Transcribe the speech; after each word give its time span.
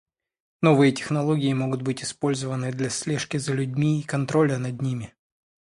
Новые 0.63 0.93
технологии 0.93 1.53
могут 1.53 1.83
быть 1.83 2.01
использованы 2.03 2.71
для 2.71 2.89
слежки 2.89 3.37
за 3.37 3.53
людьми 3.53 3.99
и 3.99 4.03
контроля 4.03 4.57
над 4.57 4.81
ними. 4.81 5.13